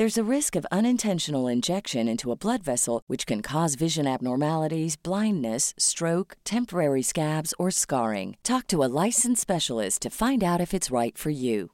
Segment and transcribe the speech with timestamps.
[0.00, 4.96] There's a risk of unintentional injection into a blood vessel, which can cause vision abnormalities,
[4.96, 8.38] blindness, stroke, temporary scabs, or scarring.
[8.42, 11.72] Talk to a licensed specialist to find out if it's right for you.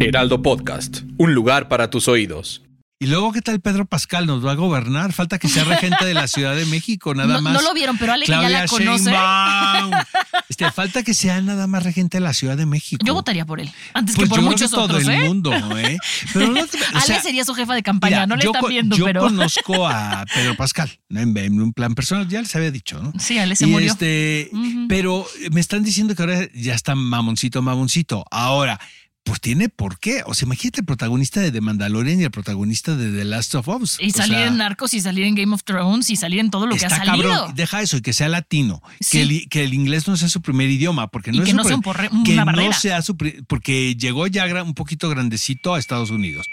[0.00, 2.60] Heraldo Podcast, un lugar para tus oídos.
[3.00, 4.26] Y luego, ¿qué tal Pedro Pascal?
[4.26, 5.12] ¿Nos va a gobernar?
[5.12, 7.52] Falta que sea regente de la Ciudad de México, nada No, más.
[7.52, 9.14] no lo vieron, pero Ale que ya Claudia la conoce.
[10.48, 13.04] Este, falta que sea nada más regente de la Ciudad de México.
[13.06, 15.10] Yo votaría por él, antes Pues que por yo creo muchos que todo otros, el
[15.10, 15.24] ¿eh?
[15.28, 15.98] mundo, ¿eh?
[16.32, 18.96] Pero no o Ale sería su jefa de campaña, mira, no le yo están viendo,
[18.96, 19.20] yo pero.
[19.20, 21.20] conozco a Pedro Pascal ¿no?
[21.20, 23.12] en, un plan personal, ya les había dicho, ¿no?
[23.20, 23.92] Sí, Ale se Y murió.
[23.92, 24.50] Este.
[24.88, 28.24] Pero me están diciendo que ahora ya está mamoncito, mamoncito.
[28.30, 28.80] Ahora,
[29.28, 30.22] pues tiene por qué.
[30.26, 33.68] O sea, imagínate el protagonista de The Mandalorian y el protagonista de The Last of
[33.68, 33.98] Us.
[34.00, 36.50] Y O salir sea, en Narcos y salir en Game of Thrones y salir en
[36.50, 37.28] todo lo que ha salido.
[37.30, 39.10] cabrón, deja eso y que sea latino, Sí.
[39.18, 41.50] que, el, que el inglés no sea su primer idioma, porque Y no es que
[41.52, 42.72] su no sea un pri- porre- una que no barrera.
[42.72, 46.46] sea su pri- porque llegó ya un poquito grandecito a Estados Unidos.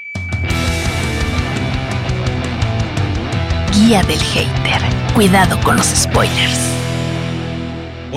[3.73, 4.81] Guía del hater.
[5.13, 6.59] Cuidado con los spoilers.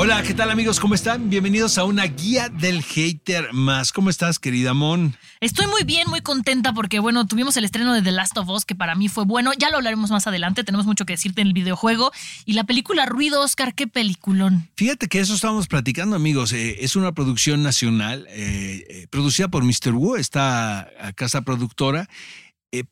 [0.00, 0.78] Hola, ¿qué tal amigos?
[0.78, 1.28] ¿Cómo están?
[1.28, 3.91] Bienvenidos a una guía del hater más.
[3.91, 5.16] ¿Cómo estás, querida Mon?
[5.41, 8.64] Estoy muy bien, muy contenta porque, bueno, tuvimos el estreno de The Last of Us,
[8.64, 9.50] que para mí fue bueno.
[9.59, 12.12] Ya lo hablaremos más adelante, tenemos mucho que decirte en el videojuego.
[12.44, 14.69] Y la película Ruido, Oscar, qué peliculón.
[14.76, 16.53] Fíjate que eso estábamos platicando, amigos.
[16.53, 19.94] Eh, es una producción nacional eh, eh, producida por Mr.
[19.94, 22.09] Wu, esta casa productora.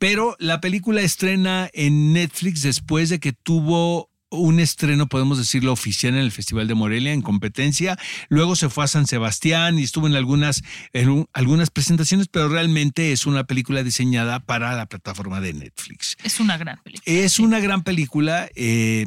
[0.00, 6.14] Pero la película estrena en Netflix después de que tuvo un estreno, podemos decirlo, oficial
[6.14, 7.96] en el Festival de Morelia, en competencia.
[8.28, 12.48] Luego se fue a San Sebastián y estuvo en algunas, en un- algunas presentaciones, pero
[12.48, 16.16] realmente es una película diseñada para la plataforma de Netflix.
[16.24, 17.02] Es una gran película.
[17.06, 18.48] Es una gran película.
[18.56, 19.06] eh,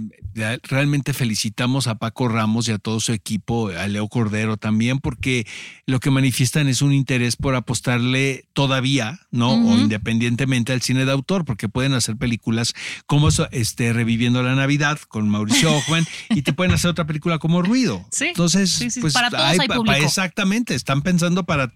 [0.64, 5.46] realmente felicitamos a Paco Ramos y a todo su equipo, a Leo Cordero también, porque
[5.86, 9.52] lo que manifiestan es un interés por apostarle todavía, ¿no?
[9.52, 12.74] O independientemente al cine de autor, porque pueden hacer películas
[13.06, 17.62] como este, Reviviendo la Navidad con Mauricio Ockman y te pueden hacer otra película como
[17.62, 18.06] Ruido.
[18.12, 19.98] Sí, Entonces, sí, sí, pues para todos hay público.
[19.98, 21.74] exactamente, están pensando para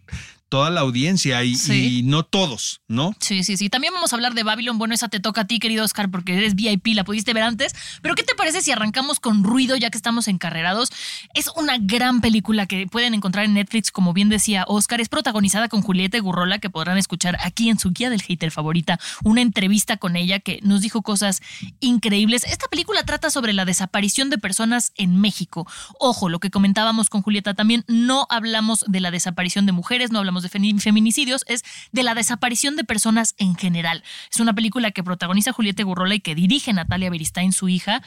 [0.54, 1.98] toda la audiencia y, Sí.
[1.98, 3.16] y no todos, ¿no?
[3.20, 3.70] Sí, sí, sí.
[3.70, 4.78] También vamos a hablar de Babylon.
[4.78, 7.74] Bueno, esa te toca a ti, querido Oscar, porque eres VIP, la pudiste ver antes.
[8.04, 10.92] Pero, ¿qué te parece si arrancamos con ruido, ya que estamos encarrerados?
[11.34, 15.02] Es una gran película que pueden encontrar en Netflix, como bien decía Oscar.
[15.02, 19.00] Es protagonizada con Julieta Gurrola, que podrán escuchar aquí en su guía del hater favorita.
[19.24, 21.42] Una entrevista con ella que nos dijo cosas
[21.80, 22.44] increíbles.
[22.44, 25.66] Esta película trata sobre la desaparición de personas en México.
[26.00, 30.20] Ojo, lo que comentábamos con Julieta también, no hablamos de la desaparición de mujeres, no
[30.20, 34.04] hablamos de femi- feminicidios, es de la desaparición de personas en general.
[34.32, 38.04] Es una película que protagoniza Julieta Gurrola y que dirige Natalia Beristain, su hija,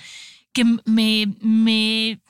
[0.53, 2.21] que me, me,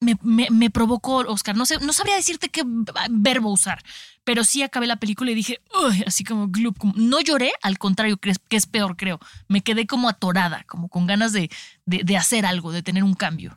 [0.00, 1.56] me, me- me provocó, Oscar.
[1.56, 2.62] No, sé, no sabría decirte qué
[3.10, 3.82] verbo usar,
[4.24, 6.50] pero sí acabé la película y dije, "Uy", así como-
[6.96, 9.20] no lloré, al contrario, que es, que es peor, creo.
[9.48, 11.50] Me quedé como atorada, como con ganas de,
[11.86, 13.56] de- de hacer algo, de tener un cambio.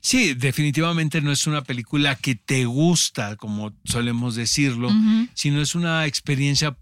[0.00, 4.90] Sí, definitivamente no es una película que te gusta, como solemos decirlo,
[5.34, 6.76] sino es una experiencia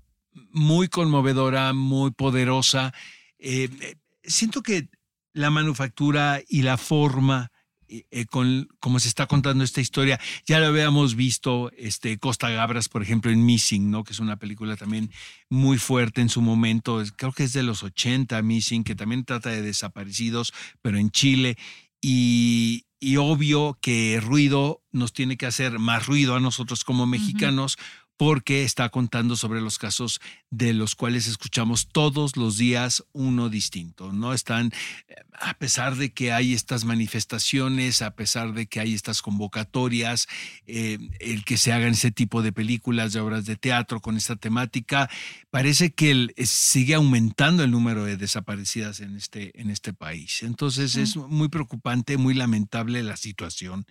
[0.52, 2.94] muy conmovedora, muy poderosa.
[3.38, 4.88] Eh, eh, siento que
[5.32, 7.50] la manufactura y la forma
[7.88, 12.90] eh, con como se está contando esta historia, ya lo habíamos visto, este Costa Gabras,
[12.90, 14.04] por ejemplo, en Missing, ¿no?
[14.04, 15.10] Que es una película también
[15.48, 19.48] muy fuerte en su momento, creo que es de los 80, Missing, que también trata
[19.50, 21.56] de desaparecidos, pero en Chile.
[22.00, 27.76] Y, y obvio que ruido nos tiene que hacer más ruido a nosotros como mexicanos
[28.18, 30.20] porque está contando sobre los casos
[30.50, 34.34] de los cuales escuchamos todos los días uno distinto, ¿no?
[34.34, 34.72] Están,
[35.08, 40.26] eh, a pesar de que hay estas manifestaciones, a pesar de que hay estas convocatorias,
[40.66, 44.34] eh, el que se hagan ese tipo de películas, de obras de teatro con esta
[44.34, 45.08] temática,
[45.50, 50.42] parece que el- eh, sigue aumentando el número de desaparecidas en este, en este país.
[50.42, 53.86] Entonces es muy preocupante, muy lamentable la situación.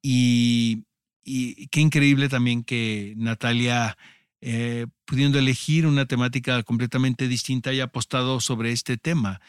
[0.00, 0.84] Y,
[1.24, 3.96] y qué increíble también que Natalia,
[4.40, 9.40] eh, pudiendo elegir una temática completamente distinta, haya apostado sobre este tema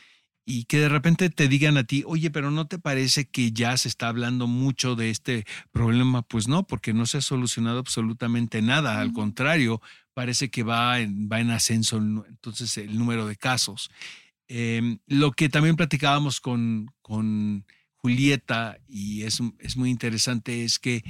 [0.46, 3.76] y que de repente te digan a ti, oye, pero ¿no te parece que ya
[3.78, 6.22] se está hablando mucho de este problema?
[6.22, 9.82] Pues no, porque no se ha solucionado absolutamente nada, al contrario,
[10.14, 13.90] parece que va en, va en ascenso entonces el número de casos.
[14.48, 21.04] Em, lo que también platicábamos con, con Julieta, y es, es muy interesante, es que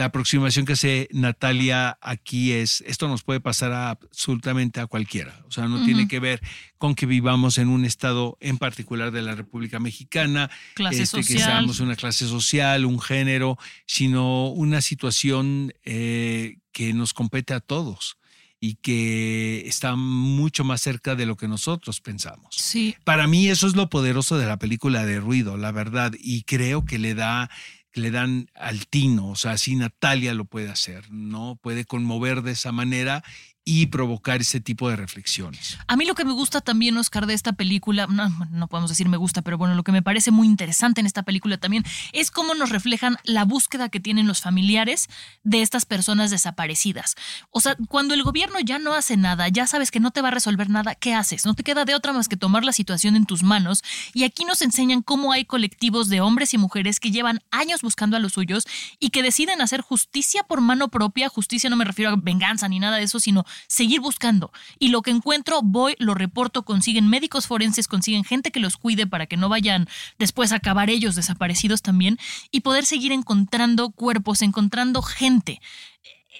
[0.00, 5.44] la aproximación que hace Natalia aquí es, esto nos puede pasar absolutamente a cualquiera.
[5.46, 6.40] O sea, no tiene que ver
[6.78, 11.36] con que vivamos en un estado en particular de la República Mexicana, clase este, social.
[11.36, 17.60] que seamos una clase social, un género, sino una situación eh, que nos compete a
[17.60, 18.16] todos
[18.58, 22.56] y que está mucho más cerca de lo que nosotros pensamos.
[22.56, 22.96] Sí.
[23.04, 26.86] Para mí eso es lo poderoso de la película de ruido, la verdad, y creo
[26.86, 27.50] que le da
[27.92, 31.58] le dan al tino, o sea, así Natalia lo puede hacer, ¿no?
[31.60, 33.24] Puede conmover de esa manera
[33.64, 35.78] y provocar ese tipo de reflexiones.
[35.86, 39.08] A mí lo que me gusta también, Oscar, de esta película, no, no, podemos decir
[39.08, 42.30] me gusta, pero bueno, lo que me parece muy interesante en esta película también es
[42.30, 45.08] cómo nos reflejan la búsqueda que tienen los familiares
[45.44, 47.16] de estas personas desaparecidas.
[47.50, 50.28] O sea, cuando el gobierno ya no hace nada, ya sabes que no te va
[50.28, 51.44] a resolver nada, ¿qué haces?
[51.44, 53.82] No te queda de otra más que tomar la situación en tus manos.
[54.14, 58.16] Y aquí nos enseñan cómo hay colectivos de hombres y mujeres que llevan años buscando
[58.16, 58.66] a los suyos
[58.98, 61.28] y que deciden hacer justicia por mano propia.
[61.28, 64.52] Justicia no me refiero a venganza ni nada de eso, sino seguir buscando.
[64.78, 69.06] Y lo que encuentro, voy, lo reporto, consiguen médicos forenses, consiguen gente que los cuide
[69.06, 69.88] para que no vayan
[70.18, 72.18] después a acabar ellos desaparecidos también
[72.50, 75.60] y poder seguir encontrando cuerpos, encontrando gente.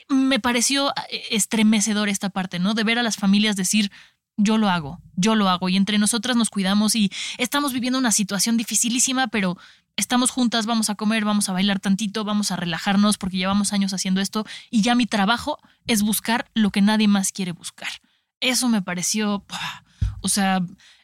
[0.08, 2.74] Me pareció eh, estremecedor esta parte, ¿no?
[2.74, 3.90] De ver a las familias decir,
[4.36, 8.12] yo lo hago, yo lo hago y entre nosotras nos cuidamos y estamos viviendo una
[8.12, 9.58] situación dificilísima, pero
[10.00, 13.92] estamos juntas, vamos a comer, vamos a bailar tantito, vamos a relajarnos porque llevamos años
[13.92, 17.88] haciendo esto y ya mi trabajo es buscar lo que nadie más quiere buscar.
[18.40, 19.44] Eso me pareció,
[20.22, 20.60] o sea,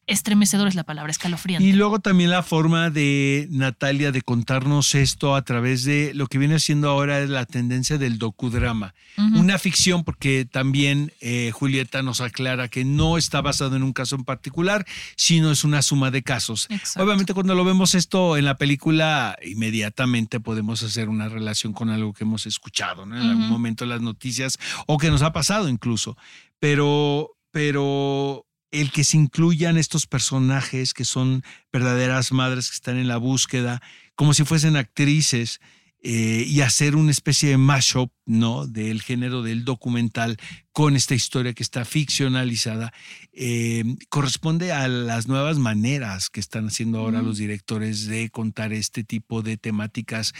[0.07, 1.67] estremecedor es la palabra, escalofriante.
[1.67, 6.39] Y luego también la forma de Natalia de contarnos esto a través de lo que
[6.39, 8.95] viene haciendo ahora es la tendencia del docudrama.
[9.17, 14.15] Una ficción, porque también eh, Julieta nos aclara que no está basado en un caso
[14.15, 14.87] en particular,
[15.17, 16.67] sino es una suma de casos.
[16.69, 17.03] Exacto.
[17.03, 22.13] Obviamente cuando lo vemos esto en la película, inmediatamente podemos hacer una relación con algo
[22.13, 23.17] que hemos escuchado ¿no?
[23.17, 26.17] en algún momento en las noticias o que nos ha pasado incluso.
[26.59, 31.43] Pero, pero el que se incluyan estos personajes que son
[31.73, 33.81] verdaderas madres que están en la búsqueda,
[34.15, 35.61] como si fuesen actrices,
[36.09, 38.69] eh, y hacer una especie de mashup, ¿no?
[38.69, 40.37] Del género del documental
[40.71, 42.93] con esta historia que está ficcionalizada,
[43.33, 49.03] eh, corresponde a las nuevas maneras que están haciendo ahora los directores de contar este
[49.03, 50.33] tipo de temáticas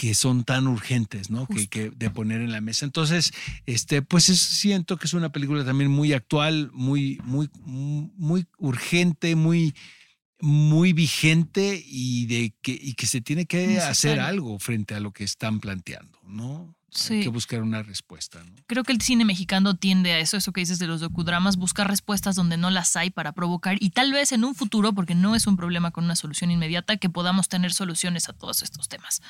[0.00, 1.46] que son tan urgentes, ¿no?
[1.46, 2.86] Que, que, de poner en la mesa.
[2.86, 3.32] Entonces,
[3.66, 9.36] este, pues es, siento que es una película también muy actual, muy, muy, muy urgente,
[9.36, 9.74] muy,
[10.40, 13.90] muy vigente y de que, y que se tiene que Necesario.
[13.90, 16.74] hacer algo frente a lo que están planteando, ¿no?
[16.88, 17.16] Sí.
[17.16, 18.54] Hay que buscar una respuesta, ¿no?
[18.68, 21.88] Creo que el cine mexicano tiende a eso, eso que dices de los docudramas, buscar
[21.88, 25.36] respuestas donde no las hay para provocar y tal vez en un futuro, porque no
[25.36, 29.20] es un problema con una solución inmediata, que podamos tener soluciones a todos estos temas.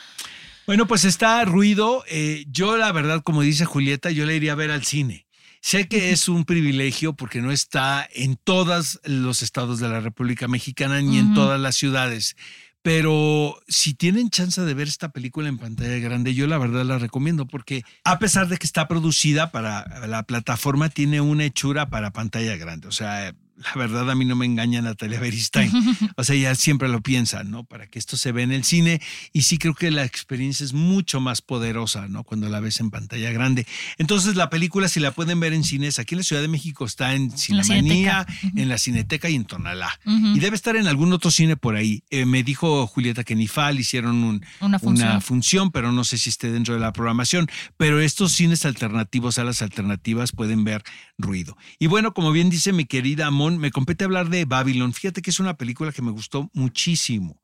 [0.66, 2.04] Bueno, pues está ruido.
[2.08, 5.26] Eh, yo, la verdad, como dice Julieta, yo le iría a ver al cine.
[5.62, 10.48] Sé que es un privilegio porque no está en todos los estados de la República
[10.48, 12.34] Mexicana ni en todas las ciudades.
[12.82, 16.98] Pero si tienen chance de ver esta película en pantalla grande, yo la verdad la
[16.98, 22.10] recomiendo porque a pesar de que está producida para la plataforma, tiene una hechura para
[22.10, 22.88] pantalla grande.
[22.88, 25.70] O sea, la verdad a mí no me engaña Natalia Beristain.
[26.16, 27.64] O sea, ella siempre lo piensa, ¿no?
[27.64, 29.00] Para que esto se vea en el cine.
[29.32, 32.24] Y sí creo que la experiencia es mucho más poderosa, ¿no?
[32.24, 33.66] Cuando la ves en pantalla grande.
[33.98, 36.84] Entonces, la película, si la pueden ver en cines, aquí en la Ciudad de México
[36.84, 39.98] está en Cinemanía, en la Cineteca y en Tonalá.
[40.06, 42.02] Y debe estar en algún otro cine por ahí.
[42.10, 45.08] Eh, me dijo Julieta que en IFAL hicieron un, Una función.
[45.08, 47.48] una función, pero no sé si esté dentro de la programación.
[47.76, 50.82] Pero estos cines alternativos, salas alternativas, pueden ver
[51.18, 51.56] ruido.
[51.78, 54.92] Y bueno, como bien dice mi querida Me compete hablar de Babylon.
[54.92, 57.40] Fíjate que es una película que me gustó muchísimo.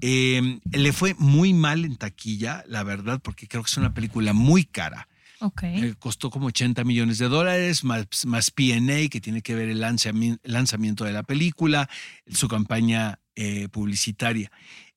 [0.00, 4.32] Eh, le fue muy mal en taquilla, la verdad, porque creo que es una película
[4.32, 5.08] muy cara.
[5.40, 5.62] Ok.
[5.64, 9.80] Eh, costó como 80 millones de dólares, más, más PA, que tiene que ver el
[9.80, 11.88] lanzami- lanzamiento de la película,
[12.28, 14.50] su campaña eh, publicitaria.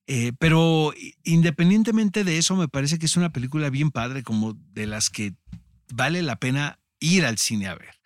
[0.08, 4.88] Eh, pero independientemente de eso, me parece que es una película bien padre, como de
[4.88, 5.34] las que
[5.94, 7.97] vale la pena ir al cine a ver.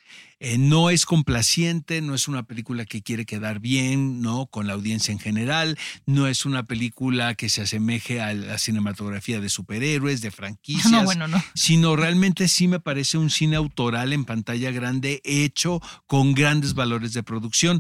[0.44, 4.48] Eh, no es complaciente, no es una película que quiere quedar bien, ¿no?
[4.48, 9.40] Con la audiencia en general, no es una película que se asemeje a la cinematografía
[9.40, 10.92] de superhéroes, de franquicias.
[10.92, 11.40] No, bueno, no.
[11.54, 17.14] Sino realmente sí me parece un cine autoral en pantalla grande, hecho con grandes valores
[17.14, 17.80] de producción.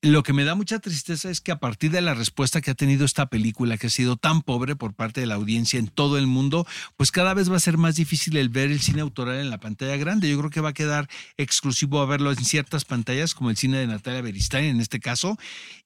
[0.00, 2.74] Lo que me da mucha tristeza es que a partir de la respuesta que ha
[2.74, 6.18] tenido esta película, que ha sido tan pobre por parte de la audiencia en todo
[6.18, 9.40] el mundo, pues cada vez va a ser más difícil el ver el cine autoral
[9.40, 10.30] en la pantalla grande.
[10.30, 13.78] Yo creo que va a quedar exclusivo a verlo en ciertas pantallas, como el cine
[13.78, 15.36] de Natalia Beristain en este caso.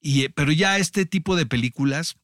[0.03, 2.17] Y, eh, pero ya este tipo de películas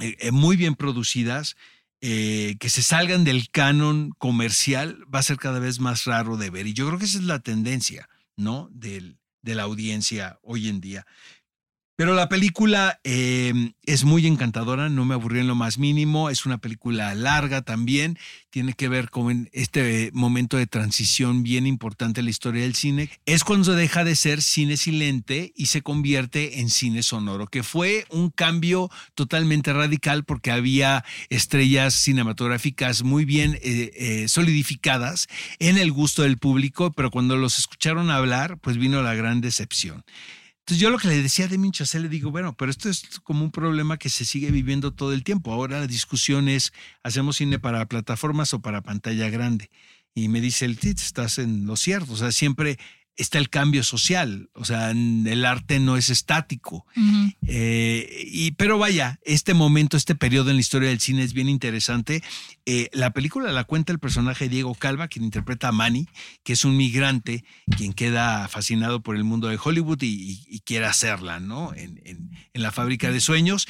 [0.00, 1.56] eh, eh, muy bien producidas,
[1.98, 6.68] que se salgan del canon comercial, va a ser cada vez más raro de ver.
[6.68, 8.68] Y yo creo que esa es la tendencia, ¿no?
[8.70, 11.06] Del, de la audiencia hoy en día.
[11.96, 16.44] Pero la película em, es muy encantadora, no me aburrió en lo más mínimo, es
[16.44, 18.18] una película larga también,
[18.50, 23.08] tiene que ver con este momento de transición bien importante en la historia del cine.
[23.24, 28.04] Es cuando deja de ser cine silente y se convierte en cine sonoro, que fue
[28.10, 35.28] un cambio totalmente radical porque había estrellas cinematográficas muy bien eh, eh, solidificadas
[35.60, 40.04] en el gusto del público, pero cuando los escucharon hablar, pues vino la gran decepción.
[40.66, 43.44] Entonces yo lo que le decía Demi Chazelle, le digo, bueno, pero esto es como
[43.44, 45.52] un problema que se sigue viviendo todo el tiempo.
[45.52, 46.72] Ahora la discusión es,
[47.04, 49.70] ¿hacemos cine para plataformas o para pantalla grande?
[50.12, 52.14] Y me dice el Tit, estás en lo cierto.
[52.14, 52.80] O sea, siempre
[53.16, 56.86] está el cambio social, o sea, el arte no es estático.
[57.46, 61.48] Eh, y, pero vaya, este momento, este periodo en la historia del cine es bien
[61.48, 62.22] interesante.
[62.66, 66.08] Eh, la película la cuenta el personaje Diego Calva, quien interpreta a Manny,
[66.42, 67.44] que es un migrante,
[67.76, 71.72] quien queda fascinado por el mundo de Hollywood y, quiere hacerla, ¿no?
[71.74, 73.68] En, en la fábrica de sueños.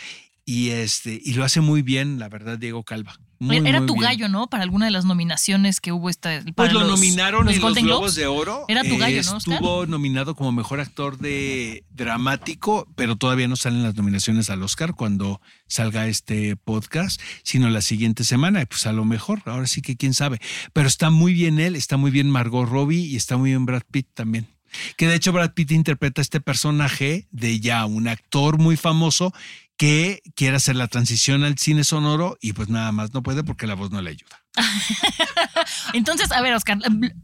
[0.48, 3.18] Y, este, y lo hace muy bien, la verdad, Diego Calva.
[3.40, 4.48] Era tu gallo, ¿no?
[4.48, 6.42] Para alguna de las nominaciones que hubo esta.
[6.54, 8.64] pues lo nominaron en los Globos de Oro.
[8.68, 9.38] Era tu gallo, ¿no?
[9.38, 14.94] Estuvo nominado como mejor actor de dramático, pero todavía no salen las nominaciones al Oscar
[14.94, 18.64] cuando salga este podcast, sino la siguiente semana.
[18.66, 20.40] Pues a lo mejor, ahora sí que quién sabe.
[20.72, 23.82] Pero está muy bien él, está muy bien Margot Robbie y está muy bien Brad
[23.90, 24.48] Pitt también.
[24.96, 29.32] Que de hecho Brad Pitt interpreta este personaje de ya un actor muy famoso
[29.76, 33.66] que quiere hacer la transición al cine sonoro y pues nada más no puede porque
[33.66, 34.45] la voz no le ayuda.
[35.92, 36.78] Entonces, a ver, Oscar,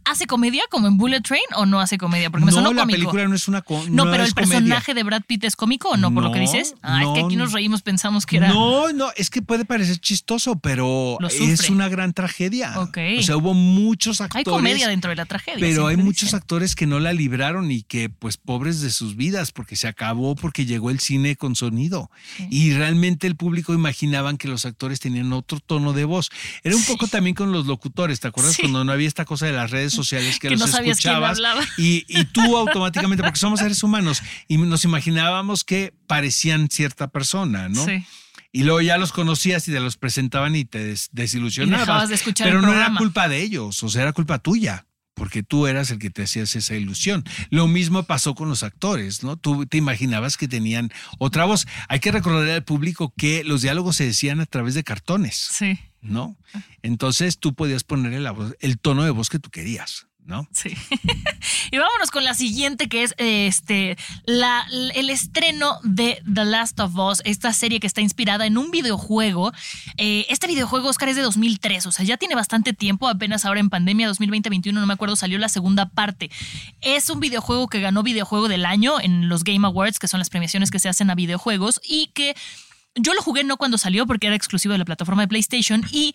[0.05, 2.31] ¿hace comedia como en Bullet Train o no hace comedia?
[2.31, 3.91] Porque me no, la película no es una comedia.
[3.91, 6.75] No, pero el personaje de Brad Pitt es cómico o no, por lo que dices.
[6.83, 8.49] Ah, es que aquí nos reímos, pensamos que era.
[8.49, 12.81] No, no, es que puede parecer chistoso, pero es una gran tragedia.
[12.81, 12.99] Ok.
[13.19, 14.47] O sea, hubo muchos actores.
[14.47, 15.59] Hay comedia dentro de la tragedia.
[15.61, 19.53] Pero hay muchos actores que no la libraron y que, pues, pobres de sus vidas,
[19.53, 22.11] porque se acabó, porque llegó el cine con sonido.
[22.51, 26.31] Y realmente el público imaginaban que los actores tenían otro tono de voz.
[26.63, 28.57] Era un poco también con los locutores, ¿te acuerdas?
[28.59, 31.39] Cuando no había esta cosa de las redes sociales que, los escuchabas
[31.79, 37.69] y, y, tú automáticamente, porque somos seres humanos y nos imaginábamos que parecían cierta persona,
[37.69, 37.85] ¿no?
[37.85, 38.05] Sí.
[38.51, 42.11] Y luego ya los conocías y te los presentaban y te desilusionabas.
[42.11, 45.67] de escuchar pero no era culpa de ellos, o sea, era culpa tuya porque tú
[45.67, 47.25] eras el que te hacías esa ilusión.
[47.51, 49.37] Lo mismo pasó con los actores, ¿no?
[49.37, 51.67] Tú te imaginabas que tenían otra voz.
[51.89, 55.37] Hay que recordar al público que los diálogos se decían a través de cartones.
[55.37, 55.79] Sí.
[56.01, 56.37] ¿No?
[56.83, 60.09] Entonces tú podías ponerle la voz, el tono de voz que tú querías.
[60.25, 60.47] ¿No?
[60.53, 60.71] Sí.
[61.71, 67.23] y vámonos con la siguiente, que es este el estreno de The Last of Us,
[67.25, 69.53] esta serie que está inspirada en un videojuego.
[69.97, 73.61] Eh, este videojuego, Oscar, es de 2003, o sea, ya tiene bastante tiempo, apenas ahora
[73.61, 76.31] en pandemia 2020-2021, no me acuerdo, salió la segunda parte.
[76.81, 80.31] Es un videojuego que ganó videojuego del año en los Game Awards, que son las
[80.31, 82.35] premiaciones que se hacen a videojuegos, y que
[82.95, 86.15] yo lo jugué no cuando salió porque era exclusivo de la plataforma de PlayStation y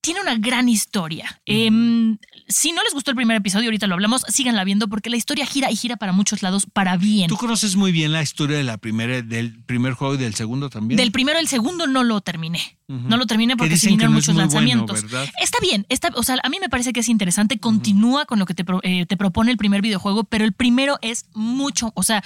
[0.00, 1.40] tiene una gran historia.
[1.46, 5.16] Em, si no les gustó el primer episodio, ahorita lo hablamos, síganla viendo porque la
[5.16, 7.28] historia gira y gira para muchos lados para bien.
[7.28, 10.70] ¿Tú conoces muy bien la historia de la primera, del primer juego y del segundo
[10.70, 10.96] también?
[10.96, 12.78] Del primero, el segundo no lo terminé.
[12.88, 15.04] No lo terminé porque se vinieron muchos lanzamientos.
[15.04, 18.46] está bien, está, o sea, a mí me parece que es interesante, continúa con lo
[18.46, 22.24] que te, eh, te propone el primer videojuego, pero el primero es mucho, o sea,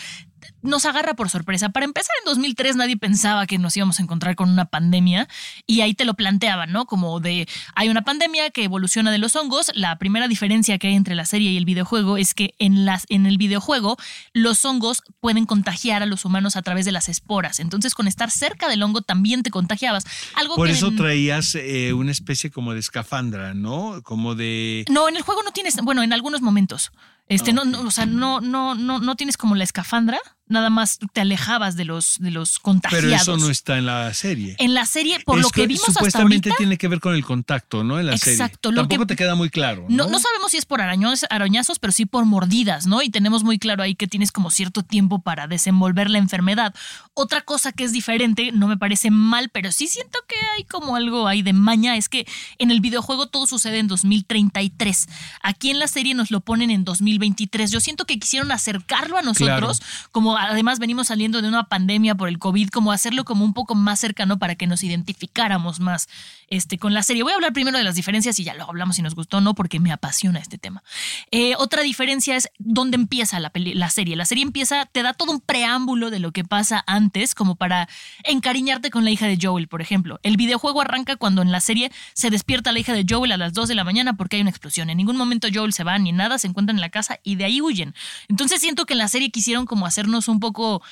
[0.63, 1.71] nos agarra por sorpresa.
[1.71, 5.29] Para empezar, en 2003 nadie pensaba que nos íbamos a encontrar con una pandemia
[5.67, 6.87] y ahí te lo planteaban, ¿no?
[6.87, 9.71] Como de, hay una pandemia que evoluciona de los hongos.
[9.75, 13.07] La primera diferencia que hay entre la serie y el videojuego es que en, las,
[13.09, 13.97] en el videojuego
[14.33, 17.61] los hongos pueden contagiar a los humanos a través de las esporas.
[17.61, 20.05] Entonces, con estar cerca del hongo también te contagiabas.
[20.35, 24.03] Algo por eso traías eh, una especie como de escafandra, ¿no?
[24.03, 24.85] Como de...
[24.91, 26.93] No, en el juego no tienes, bueno, en algunos momentos.
[27.29, 30.19] Este, no, no, o sea, no, no, no, no tienes como la escafandra.
[30.47, 33.05] Nada más te alejabas de los, de los contagiados.
[33.07, 34.55] Pero eso no está en la serie.
[34.59, 37.15] En la serie, por Es lo que vimos hasta supuestamente ahorita, tiene que ver con
[37.15, 37.99] el contacto, ¿no?
[37.99, 38.77] En la Exacto, serie.
[38.77, 39.87] lo Tampoco que- te queda muy claro.
[39.89, 43.01] no, No, no sabemos si es por araños- arañazos, pero sí por mordidas, ¿no?
[43.03, 46.75] Y tenemos muy claro ahí que tienes como cierto tiempo para desenvolver la enfermedad.
[47.15, 50.97] Otra cosa que es diferente, no me parece mal, pero sí siento que hay como
[50.97, 52.27] algo ahí de maña, es que
[52.59, 55.07] en el videojuego todo sucede en 2033.
[55.43, 57.71] Aquí en la serie nos lo ponen en 2023.
[57.71, 59.81] Yo siento que quisieron acercarlo a nosotros,
[60.11, 63.75] como además venimos saliendo de una pandemia por el COVID, como hacerlo como un poco
[63.75, 66.09] más cercano para que nos identificáramos más
[66.49, 67.23] este, con la serie.
[67.23, 69.41] Voy a hablar primero de las diferencias y ya luego hablamos si nos gustó o
[69.41, 70.83] no, porque me apasiona este tema.
[71.31, 74.17] Eh, otra diferencia es dónde empieza la, peli- la serie.
[74.17, 77.89] La serie empieza, te da todo un preámbulo de lo que pasa antes, como para
[78.25, 80.21] encariñarte con la hija de Joel, por ejemplo.
[80.23, 83.53] El videojuego arranca cuando en la serie se despierta la hija de Joel a las
[83.53, 84.91] 2 de la mañana porque hay una explosión.
[84.91, 87.45] En ningún momento Joel se va ni nada, se encuentran en la casa y de
[87.45, 87.95] ahí huyen.
[88.29, 90.83] Entonces siento que en la serie quisieron como hacernos un poco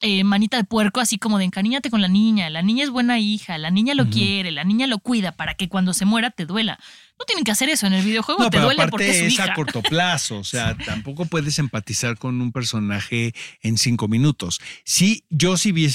[0.00, 3.20] eh, manita de puerco, así como de encariñate con la niña, la niña es buena
[3.20, 6.44] hija, la niña lo quiere, la niña lo cuida para que cuando se muera te
[6.44, 6.78] duela.
[7.18, 9.18] No tienen que hacer eso en el videojuego, No, te pero duele aparte porque es
[9.18, 9.44] su es hija.
[9.44, 14.60] a corto plazo, o sea, tampoco puedes empatizar con un personaje en cinco minutos.
[14.84, 15.92] Sí, yo sí vi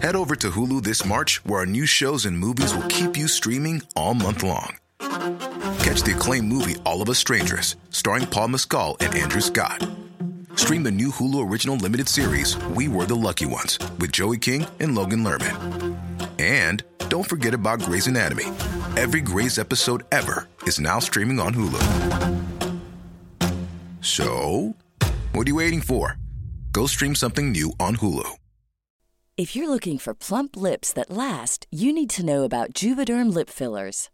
[0.00, 3.28] Head over to Hulu this March, where our new shows and movies will keep you
[3.28, 4.74] streaming all month long.
[5.92, 9.86] Catch the acclaimed movie All of Us Strangers, starring Paul Mescal and Andrew Scott.
[10.56, 14.66] Stream the new Hulu original limited series We Were the Lucky Ones with Joey King
[14.80, 15.98] and Logan Lerman.
[16.38, 18.44] And don't forget about Grey's Anatomy.
[18.96, 21.82] Every Grey's episode ever is now streaming on Hulu.
[24.00, 24.74] So,
[25.32, 26.16] what are you waiting for?
[26.70, 28.38] Go stream something new on Hulu.
[29.36, 33.50] If you're looking for plump lips that last, you need to know about Juvederm lip
[33.50, 34.08] fillers.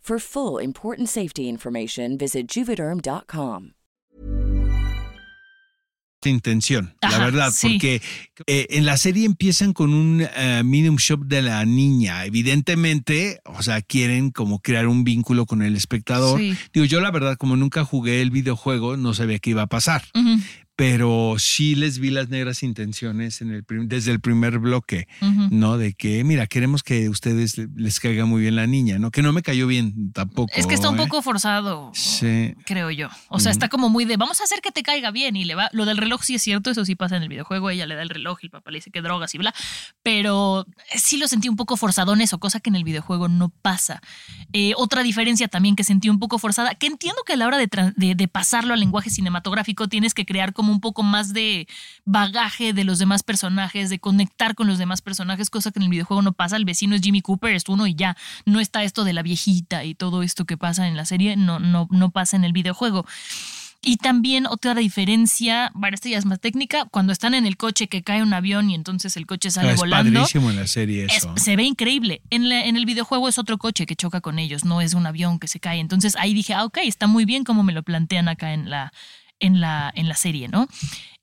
[0.00, 3.74] For full important safety information, visit juvederm.com.
[6.28, 7.68] intención, la Ajá, verdad, sí.
[7.68, 8.02] porque
[8.46, 12.26] eh, en la serie empiezan con un eh, medium shop de la niña.
[12.26, 16.38] Evidentemente, o sea, quieren como crear un vínculo con el espectador.
[16.38, 16.54] Sí.
[16.74, 20.02] Digo, yo la verdad, como nunca jugué el videojuego, no sabía qué iba a pasar.
[20.14, 20.40] Ujú,
[20.80, 25.08] Pero sí les vi las negras intenciones en el prim- desde el primer bloque.
[25.50, 25.76] ¿no?
[25.76, 29.10] De que, mira, queremos que a ustedes les caiga muy bien la niña, ¿no?
[29.10, 30.50] Que no me cayó bien tampoco.
[30.56, 31.02] Es que está un ¿eh?
[31.04, 31.90] poco forzado.
[31.94, 32.54] Sí.
[32.64, 33.08] creo yo.
[33.28, 35.54] O sea, está como muy de vamos a hacer que te caiga bien y le
[35.54, 35.68] va.
[35.72, 37.68] Lo del reloj sí es cierto, eso sí pasa en el videojuego.
[37.68, 39.52] Ella le da el reloj y el papá le dice que drogas y bla.
[40.02, 40.66] Pero
[40.96, 44.00] sí lo sentí un poco forzado en eso, cosa que en el videojuego no pasa.
[44.54, 47.58] Eh, otra diferencia también que sentí un poco forzada, que entiendo que a la hora
[47.58, 51.32] de, tran- de- de pasarlo al lenguaje cinematográfico tienes que crear como un poco más
[51.32, 51.66] de
[52.04, 55.88] bagaje de los demás personajes, de conectar con los demás personajes, cosa que en el
[55.90, 56.56] videojuego no pasa.
[56.56, 58.16] El vecino es Jimmy Cooper, es uno y ya.
[58.46, 61.58] No está esto de la viejita y todo esto que pasa en la serie, no,
[61.58, 63.06] no, no pasa en el videojuego.
[63.82, 67.88] Y también otra diferencia, bueno, esta ya es más técnica, cuando están en el coche
[67.88, 70.12] que cae un avión y entonces el coche sale Ah, es volando.
[70.20, 71.32] padrísimo en la serie es- eso.
[71.38, 72.20] se ve increíble.
[72.28, 75.06] En, la- en el videojuego es otro coche que choca con ellos, no es un
[75.06, 75.80] avión que se cae.
[75.80, 78.92] Entonces ahí dije, ah, ok, está muy bien como me lo plantean acá en la,
[79.40, 80.68] en la, en la serie, ¿no?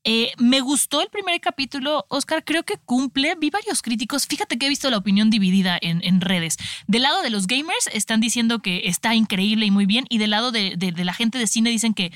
[0.03, 3.35] Eh, me gustó el primer capítulo, Oscar, creo que cumple.
[3.35, 6.55] Vi varios críticos, fíjate que he visto la opinión dividida en, en redes.
[6.87, 10.29] Del lado de los gamers están diciendo que está increíble y muy bien, y del
[10.29, 12.11] lado de, de- de la gente de cine dicen que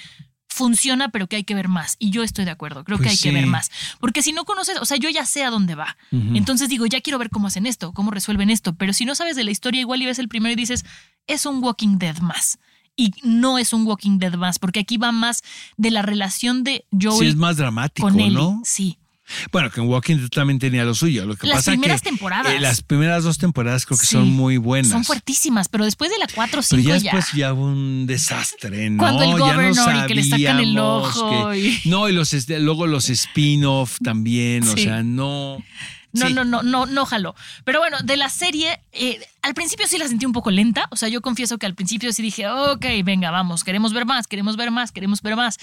[0.48, 1.96] funciona, pero que hay que ver más.
[1.98, 3.72] Y yo estoy de acuerdo, creo que hay Pues que ver más.
[4.00, 5.98] Porque si no conoces, o sea, yo ya sé a dónde va.
[6.12, 8.76] Entonces digo, ya quiero ver cómo hacen esto, cómo resuelven esto.
[8.76, 10.86] Pero si no sabes de la historia, igual y ves el primero y dices,
[11.28, 12.58] es un Walking Dead más.
[13.02, 15.44] Y no es un Walking Dead más, porque aquí va más
[15.78, 18.32] de la relación de sí, Joel es más dramático, con Ellie.
[18.36, 18.62] ¿no?
[18.64, 18.98] Sí.
[19.52, 21.26] Bueno, que en Walking Dead también tenía lo suyo.
[21.26, 22.54] Lo que Las pasa primeras que temporadas.
[22.54, 24.12] eh, las primeras dos temporadas creo que Sí.
[24.18, 24.92] son muy buenas.
[24.92, 28.06] Son fuertísimas, pero después de la 4 o Pero 5 ya después ya hubo un
[28.08, 28.98] desastre, ¿no?
[28.98, 32.12] Cuando el ya no governor y que le sacan el ojo que- y- No, y
[32.12, 34.84] los luego los spin-off también, o Sí.
[34.84, 35.64] sea, no.
[36.14, 36.34] No, Sí.
[36.34, 37.36] no, no, no, no jaló.
[37.64, 40.88] Pero bueno, de la serie, eh, al principio sí la sentí un poco lenta.
[40.92, 44.28] O sea, yo confieso que al principio sí dije, ok, venga, vamos, queremos ver más,
[44.28, 45.58] queremos ver más, queremos ver más.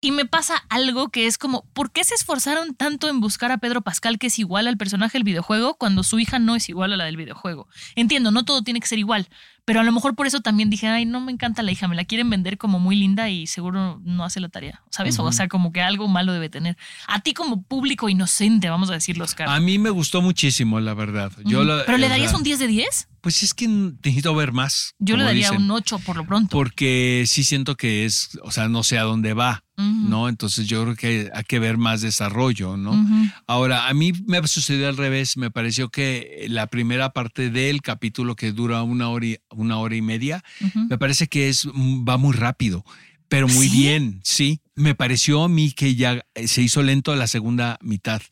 [0.00, 3.58] Y me pasa algo que es como, ¿por qué se esforzaron tanto en buscar a
[3.58, 6.92] Pedro Pascal que es igual al personaje del videojuego cuando su hija no es igual
[6.92, 7.66] a la del videojuego?
[7.96, 9.28] Entiendo, no todo tiene que ser igual,
[9.68, 11.94] pero a lo mejor por eso también dije, ay, no me encanta la hija, me
[11.94, 15.18] la quieren vender como muy linda y seguro no hace la tarea, ¿sabes?
[15.18, 16.78] O sea, como que algo malo debe tener.
[17.06, 19.46] A ti como público inocente, vamos a decirlo, Oscar.
[19.46, 21.30] A mí me gustó muchísimo, la verdad.
[21.44, 21.68] Yo Ujú.
[21.68, 23.08] la- ¿Pero le darías un 10 de 10?
[23.20, 24.94] Pues es que necesito ver más.
[25.00, 26.48] Yo le daría dicen, un 8 por lo pronto.
[26.56, 29.64] Porque sí siento que es, o sea, no sé a dónde va.
[29.80, 30.28] ¿no?
[30.28, 33.06] Entonces yo creo que hay que ver más desarrollo, ¿no?
[33.46, 35.36] Ahora, a mí me sucedió al revés.
[35.36, 39.96] Me pareció que la primera parte del capítulo que dura una hora y, una hora
[39.96, 40.42] y media,
[40.88, 42.84] me parece que es va muy rápido,
[43.28, 43.76] pero muy ¿Sí?
[43.76, 44.60] bien, sí.
[44.74, 48.22] Me pareció a mí que ya eh, se hizo lento la segunda mitad.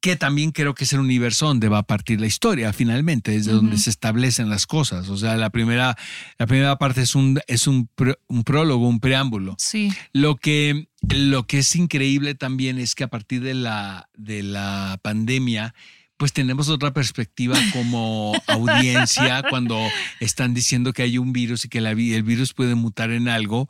[0.00, 3.52] Que también creo que es el universo donde va a partir la historia, finalmente, desde
[3.52, 5.10] donde se establecen las cosas.
[5.10, 5.98] O sea, la primera,
[6.38, 7.90] la primera parte es un, es un,
[8.26, 9.54] un prólogo, un preámbulo.
[9.58, 9.92] Sí.
[10.14, 14.98] Lo que, lo que es increíble también es que a partir de la, de la
[15.02, 15.74] pandemia,
[16.16, 19.78] pues tenemos otra perspectiva como audiencia cuando
[20.20, 23.68] están diciendo que hay un virus y que la el virus puede mutar en algo.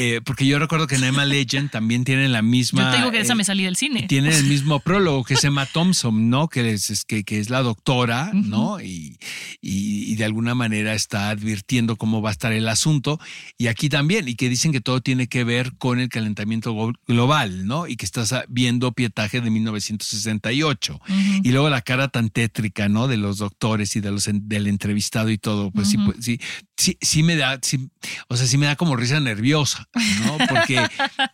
[0.00, 2.84] Eh, porque yo recuerdo que en Emma Legend también tienen la misma.
[2.84, 4.04] Yo te digo que esa eh, me salí del cine.
[4.08, 6.46] tienen el mismo prólogo que es Emma Thompson, ¿no?
[6.48, 8.30] Que es, que, que es la doctora.
[8.32, 8.80] ¿no?
[8.80, 9.16] Y,
[9.60, 13.18] y- y de alguna manera está advirtiendo cómo va a estar el asunto.
[13.58, 16.94] Y aquí también, y que dicen que todo tiene que ver con el calentamiento glo-
[17.08, 17.86] global, ¿no?
[17.88, 20.94] Y que estás viendo pietaje de 1968.
[20.94, 21.14] Ujú.
[21.42, 23.08] Y luego la cara tan tétrica, ¿no?
[23.08, 26.40] De los doctores y de los en- del entrevistado y todo, pues sí, pues, sí,
[26.76, 27.88] sí, sí me da, sí,
[28.28, 30.38] o sea, sí me da como risa nerviosa, ¿no?
[30.48, 30.86] Porque,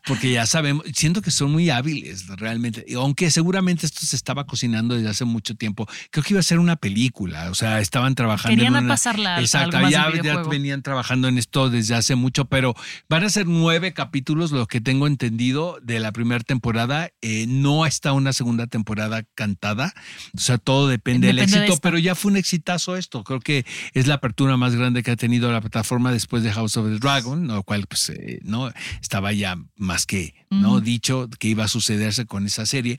[0.07, 4.95] porque ya sabemos, siento que son muy hábiles realmente, aunque seguramente esto se estaba cocinando
[4.95, 8.57] desde hace mucho tiempo, creo que iba a ser una película, o sea, estaban trabajando
[8.57, 10.09] Querían en una, pasarla a Exacto, ya,
[10.49, 12.75] venían trabajando en esto desde hace mucho, pero
[13.09, 17.11] van a ser nueve capítulos, lo que tengo entendido de la primera temporada.
[17.23, 19.95] Eh, no está una segunda temporada cantada,
[20.37, 23.25] o sea, todo depende, del Depende éxito, pero ya fue un exitazo esto.
[23.25, 26.77] Creo que es la apertura más grande que ha tenido la plataforma después de House
[26.77, 31.49] of the Dragon, lo cual pues eh, no estaba ya más que no dicho que
[31.49, 32.99] iba a sucederse con esa serie.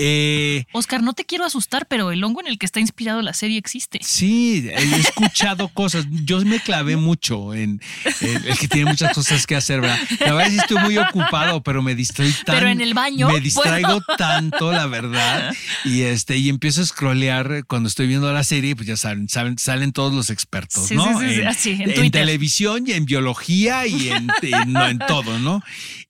[0.00, 3.32] Eh, Oscar, no te quiero asustar, pero el hongo en el que está inspirado la
[3.34, 3.98] serie existe.
[4.02, 6.06] Sí, he escuchado cosas.
[6.24, 7.80] Yo me clavé mucho en,
[8.20, 9.98] en- el que tiene muchas cosas que hacer, ¿verdad?
[10.20, 12.52] La verdad es que estoy muy ocupado, pero me distraigo tanto.
[12.52, 15.52] Pero en el baño, Me distraigo tanto, la verdad.
[15.84, 19.92] Y este, y empiezo a scrollear cuando estoy viendo la serie, pues ya saben, salen
[19.92, 21.18] todos los expertos, Sí, ¿no?
[21.18, 25.38] sí, sí, en, así, en televisión y en biología y en, en- no, en todo,
[25.40, 25.60] ¿no?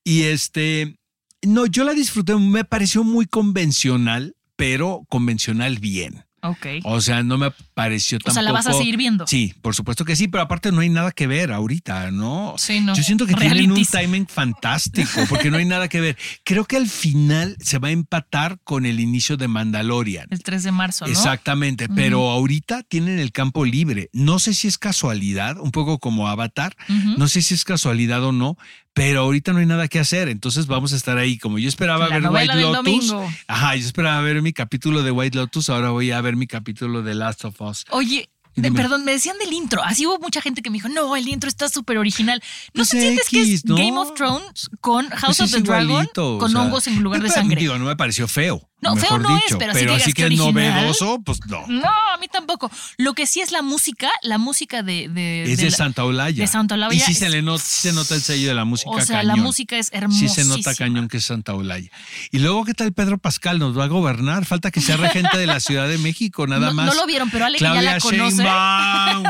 [0.05, 0.94] Y este.
[1.42, 6.24] No, yo la disfruté, me pareció muy convencional, pero convencional bien.
[6.40, 6.66] Ok.
[6.85, 8.35] O sea, no me pareció O tampoco.
[8.35, 9.27] sea, la vas a seguir viendo.
[9.27, 12.55] Sí, por supuesto que sí, pero aparte no hay nada que ver ahorita, ¿no?
[12.59, 12.94] Sí, no.
[12.94, 13.90] Yo siento que tienen un Realities.
[13.90, 16.16] timing fantástico, porque no hay nada que ver.
[16.44, 20.29] Creo que al final se va a empatar con el inicio de Mandalorian.
[20.31, 21.11] El 3 de marzo, ¿no?
[21.11, 24.09] Exactamente, pero ahorita tienen el campo libre.
[24.12, 26.77] No sé si es casualidad, un poco como Avatar,
[27.16, 28.57] no sé si es casualidad o no,
[28.98, 31.38] pero ahorita no hay nada que hacer, entonces vamos a estar ahí.
[31.38, 33.14] Como yo esperaba La ver White Lotus,
[33.46, 37.02] ajá, yo esperaba ver mi capítulo de White Lotus, ahora voy a ver mi capítulo
[37.02, 37.84] de Last of Us.
[37.90, 39.82] Oye, de- perdón, me decían del intro.
[39.84, 42.42] Así hubo mucha gente que me dijo, no, el intro está súper original.
[42.74, 43.62] ¿No Pues se sientes que es.
[43.62, 47.00] Game of Thrones con House Pues of es the Dragon con o sea, hongos en
[47.02, 47.61] lugar de sangre?
[47.61, 48.67] Digo, no me pareció feo.
[48.80, 51.66] No, feo no es, dicho, pero así que es novedoso, pues no.
[51.66, 52.70] No, a mí tampoco.
[52.96, 55.08] Lo que sí es la música, la música de...
[55.08, 56.40] de Es de, Santa Olaya.
[56.42, 58.90] de Santa Olaya Y sí es- se, le se nota el sello de la música
[58.90, 59.26] O sea, cañón.
[59.26, 60.28] la música es Sí hermosa.
[60.28, 61.90] se nota cañón que es Santa Olaya.
[62.30, 63.58] Y luego, ¿qué tal Pedro Pascal?
[63.58, 64.44] ¿Nos va a gobernar?
[64.44, 66.86] Falta que sea regente de la Ciudad de México, nada No, más.
[66.86, 68.36] no lo vieron, pero Ale que ya Claudia la conoce.
[68.36, 69.24] Sheinbaum.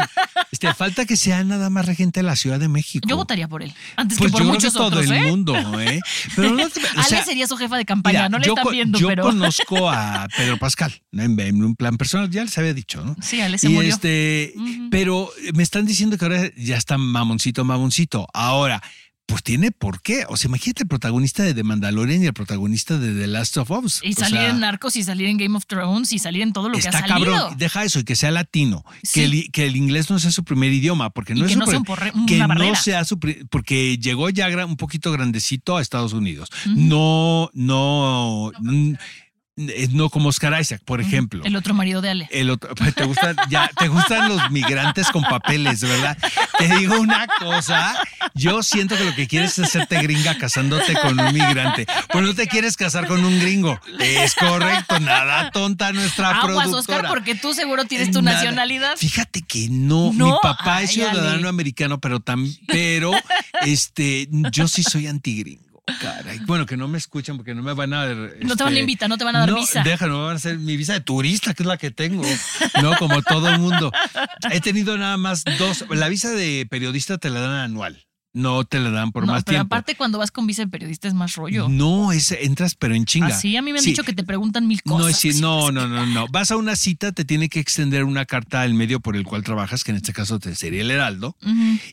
[0.53, 3.07] Este, falta que sea nada más regente de la Ciudad de México.
[3.09, 3.73] Yo votaría por él.
[3.97, 5.21] Antes Pues que por yo creo muchos que todo otros, el ¿eh?
[5.27, 6.01] mundo, ¿eh?
[6.37, 8.99] Pero no o Ale sea, sería su jefa de campaña, mira, no le están viendo,
[9.07, 9.38] pero.
[9.39, 13.17] Conozco a Pedro Pascal, en, en un plan personal, ya les había dicho, ¿no?
[13.23, 13.91] Sí, Ale se y murió.
[13.91, 14.55] este,
[14.91, 18.27] pero me están diciendo que ahora ya está mamoncito, mamoncito.
[18.35, 18.83] Ahora,
[19.27, 20.25] pues tiene por qué.
[20.31, 23.71] O sea, imagínate el protagonista de The Mandalorian y el protagonista de The Last of
[23.71, 24.01] Us.
[24.03, 26.55] Y O salir sea, en Narcos y salir en Game of Thrones y salir en
[26.55, 27.33] todo lo que ha Está salido.
[27.35, 29.21] cabrón, deja eso y que sea latino, Sí.
[29.21, 31.53] que, el, que el inglés no sea su primer idioma, porque no Y es que
[31.55, 31.79] su no sea
[32.15, 32.75] un que no barrera.
[32.77, 33.19] sea su
[33.51, 36.49] porque llegó ya un poquito grandecito a Estados Unidos.
[36.65, 38.51] No, no,
[39.91, 41.45] no como Oscar Isaac, por ejemplo.
[41.45, 42.29] El otro marido de Ale.
[42.31, 46.17] El otro, pues, te gustan, ya, te gustan los migrantes con papeles, ¿verdad?
[46.59, 47.97] Te digo una cosa,
[48.35, 51.87] yo siento que lo que quieres es hacerte gringa casándote con un migrante.
[52.11, 53.81] Pues no te quieres casar con un gringo.
[53.99, 56.99] Es correcto, nada tonta nuestra Aguas, productora.
[56.99, 58.37] Oscar, porque tú seguro tienes tu Nada.
[58.37, 58.97] nacionalidad.
[58.97, 61.49] Fíjate que no, No, mi papá es ciudadano Ale.
[61.49, 63.11] americano, pero tam, pero
[63.63, 65.68] este, yo sí soy antigringo.
[66.01, 66.39] Caray.
[66.41, 68.07] Bueno, que no me escuchan porque no me van a.
[68.07, 69.83] No te van a este, invitar, no te van a dar no, visa.
[69.83, 72.23] Déjame, me van a hacer mi visa de turista, que es la que tengo.
[72.83, 73.93] No, como todo el mundo.
[74.51, 75.85] He tenido nada más dos.
[75.91, 78.08] La visa de periodista te la dan anual.
[78.39, 79.75] No te la dan por no, más pero tiempo.
[79.75, 81.69] aparte cuando vas con visa de periodista es más rollo.
[81.69, 83.27] No, es, entras, pero en chinga.
[83.29, 83.91] Así a mí me han Sí.
[83.91, 85.01] dicho que te preguntan mil cosas.
[85.01, 86.27] No, es decir, no, no, no, no.
[86.29, 89.43] Vas a una cita, te tiene que extender una carta al medio por el cual
[89.43, 91.37] trabajas, que en este caso te sería el Heraldo.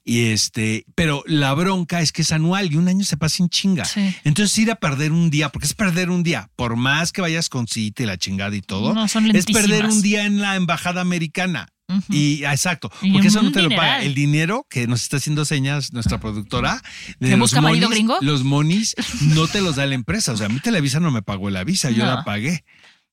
[0.03, 3.49] Y este, pero la bronca es que es anual y un año se pasa sin
[3.49, 3.85] chinga.
[3.85, 4.15] Sí.
[4.23, 7.49] Entonces ir a perder un día, porque es perder un día, por más que vayas
[7.49, 10.55] con cita y la chingada y todo, No, son es perder un día en la
[10.55, 11.69] embajada americana.
[12.09, 14.01] Y ah, exacto, Y porque eso no te lo paga.
[14.01, 16.81] El dinero que nos está haciendo señas nuestra productora
[17.19, 18.17] de ¿Que los busca marido monis, gringo?
[18.21, 20.31] los monis no te los da la empresa.
[20.31, 22.63] O sea, a mí Televisa no me pagó la visa, yo la pagué.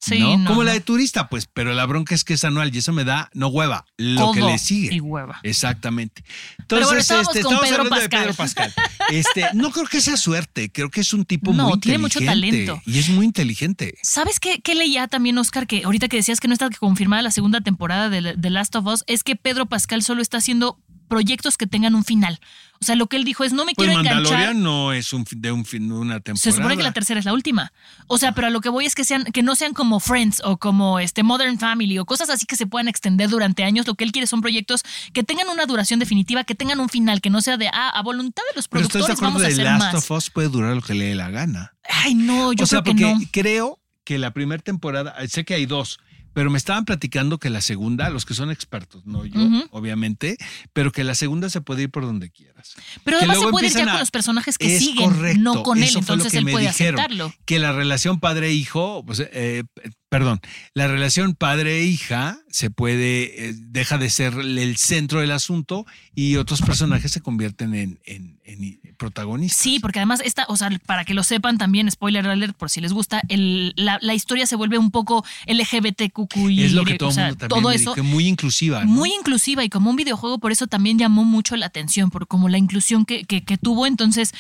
[0.03, 0.37] Sí, ¿no?
[0.37, 2.93] no, Como la de turista, pues, pero la bronca es que es anual y eso
[2.93, 4.93] me da no hueva, lo que le sigue.
[4.93, 5.39] y hueva.
[5.45, 6.25] Exactamente.
[6.59, 8.21] Entonces, Pero bueno, estábamos este, con Pedro hablando de Pascal.
[8.23, 8.75] Pedro Pascal.
[9.11, 12.21] Este, no creo que sea suerte, creo que es un tipo No, muy tiene mucho
[12.21, 12.83] inteligente talento.
[12.85, 13.95] Y es muy inteligente.
[14.03, 15.69] ¿Sabes qué, qué leía también, Oscar?
[15.69, 18.87] Que ahorita que decías que no está confirmada la segunda temporada de The Last of
[18.87, 20.79] Us, es que Pedro Pascal solo está haciendo
[21.13, 22.41] proyectos que tengan un final.
[22.81, 24.23] O sea, lo que él dijo es, no me Pues quiero enganchar.
[24.33, 26.39] Mandalorian no es un, de un fin- una temporada.
[26.43, 27.73] Se supone que la tercera es la última.
[28.09, 30.41] O sea, pero a lo que voy es que sean, que no sean como Friends
[30.45, 33.87] o como este Modern Family o cosas así que se puedan extender durante años.
[33.87, 37.21] Lo que él quiere son proyectos que tengan una duración definitiva, que tengan un final,
[37.21, 39.47] que no sea de ah, a voluntad de los Pero de productores acuerdo vamos a
[39.47, 39.95] de hacer Last más.
[39.95, 41.75] of Us puede durar lo que le dé la gana.
[41.89, 43.31] Ay, no, yo o sea, creo que porque no.
[43.31, 46.01] creo que la primera temporada, sé que hay dos,
[46.33, 49.41] pero me estaban platicando que la segunda, los que son expertos, no yo,
[49.71, 50.37] obviamente,
[50.73, 52.75] pero que la segunda se puede ir por donde quieras.
[53.05, 55.41] Pero que además se luego puede ir ya con los personajes que Es siguen, correcto,
[55.43, 55.91] no con él.
[55.97, 57.01] Entonces que él puede dijeron.
[57.01, 57.35] aceptarlo.
[57.45, 59.65] Que la relación padre-hijo, pues, eh,
[60.09, 60.41] perdón,
[60.75, 66.61] la relación padre-hija se puede, eh, deja de ser el centro del asunto y otros
[66.63, 68.65] personajes se convierten en, en- en
[69.03, 69.61] protagonistas.
[69.61, 72.81] Sí, porque además esta, o sea, para que lo sepan también, spoiler alert, por si
[72.81, 76.63] les gusta, el, la, la historia se vuelve un poco LGBTQI.
[76.63, 77.97] es lo que todo o sea, mundo también todo eso.
[78.05, 78.85] muy inclusiva.
[78.85, 78.91] ¿no?
[78.91, 82.49] Muy inclusiva y como un videojuego, por eso también llamó mucho la atención, por como
[82.49, 83.87] la inclusión que, que, que tuvo.
[83.87, 84.33] Entonces,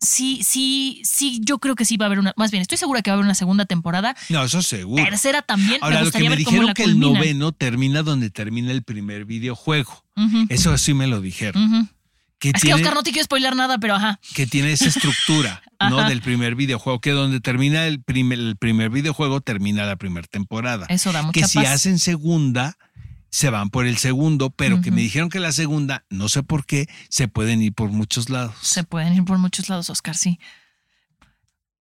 [0.00, 3.02] sí, sí, sí, yo creo que sí va a haber una, más bien, estoy segura
[3.02, 4.16] que va a haber una segunda temporada.
[4.30, 5.04] No, eso seguro.
[5.04, 5.78] Tercera también.
[5.80, 9.26] Ahora, me lo que me ver dijeron que el noveno termina donde termina el primer
[9.26, 10.04] videojuego.
[10.48, 11.62] Eso sí me lo dijeron.
[11.62, 11.88] ujú.
[12.38, 14.20] Que Es que tiene, Oscar no te quiero spoiler nada, pero ajá.
[14.34, 16.08] que tiene esa estructura, ¿no?
[16.08, 20.86] Del primer videojuego, que donde termina el primer, el primer videojuego, termina la primera temporada.
[20.88, 22.76] Eso da mucha que si hacen segunda,
[23.30, 26.64] se van por el segundo, pero que me dijeron que la segunda, no sé por
[26.64, 28.54] qué, se pueden ir por muchos lados.
[28.62, 30.38] Se pueden ir por muchos lados, Oscar, sí.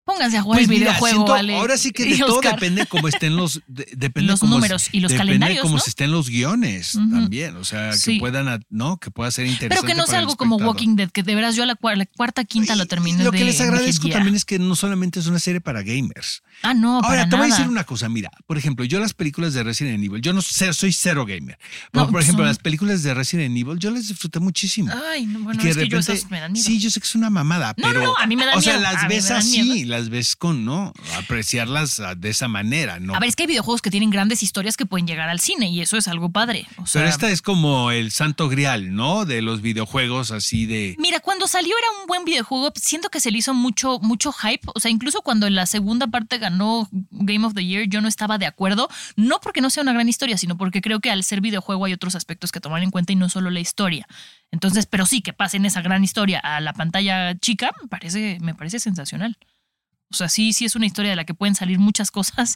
[0.07, 1.55] Pónganse a jugar Pues el videojuego, siento- Ale.
[1.57, 4.61] ahora sí que Y de todo depende cómo estén los de- depende Los cómo es-
[4.61, 5.79] números y los depende calendarios, cómo ¿no?
[5.81, 8.17] se estén los guiones también, o sea, que Sí.
[8.19, 9.75] puedan no, que pueda ser interesante.
[9.75, 10.55] Pero que no sea algo como.
[10.55, 13.31] Walking Dead, que de veras yo a la, cua- la cuarta, quinta lo terminé Lo
[13.31, 16.41] que de les agradezco también es que no solamente es una serie para gamers.
[16.63, 19.13] Ah, no, Ahora, para te voy a decir una cosa, mira, por ejemplo, yo las
[19.13, 21.59] películas de Resident Evil, yo no sé, soy cero gamer.
[21.91, 24.91] Pero, No, por ejemplo, son- las películas de Resident Evil, yo las disfruté muchísimo.
[25.11, 26.65] Ay, no, bueno, y que es de que yo esas me dan miedo.
[26.65, 28.61] sí, yo sé que es una mamada, No, pero, no, a mí me dan o
[28.61, 29.96] sea, miedo, las ves así, miedo.
[29.97, 30.93] Las ves con, ¿no?
[31.17, 33.15] Apreciarlas ah, de esa manera, ¿no?
[33.15, 35.69] A ver, es que hay videojuegos que tienen grandes historias que pueden llegar al cine
[35.69, 36.67] y eso es algo padre.
[36.77, 39.25] O sea, pero esta es como el santo grial, ¿no?
[39.25, 40.95] De los videojuegos así de...
[40.99, 44.67] Mira, cuando salió era un buen videojuego, siento que se le hizo mucho, mucho hype.
[44.75, 48.07] O sea, incluso cuando en la segunda parte ganó Game of the Year, yo no
[48.07, 48.87] estaba de acuerdo.
[49.15, 51.93] No porque no sea una gran historia, sino porque creo que al ser videojuego hay
[51.93, 54.07] otros aspectos que tomar en cuenta y no solo la historia.
[54.51, 58.53] Entonces, pero sí que pasen esa gran historia a la pantalla chica, me parece, me
[58.53, 59.37] parece sensacional.
[60.11, 62.55] O sea, sí, sí es una historia de la que pueden salir muchas cosas.